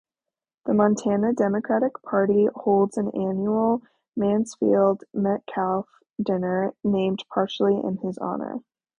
The 0.65 0.73
Montana 0.73 1.31
Democratic 1.31 2.01
Party 2.01 2.47
holds 2.55 2.97
an 2.97 3.09
annual 3.09 3.83
Mansfield-Metcalf 4.17 5.85
Dinner 6.19 6.73
named 6.83 7.23
partially 7.31 7.79
in 7.83 7.97
his 7.97 8.17
honor. 8.17 8.63